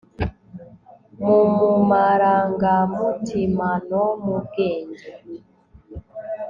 mu 1.25 1.39
mu 1.55 1.67
marangamutimano 1.89 4.01
mu 4.23 4.35
bwenge 4.45 5.09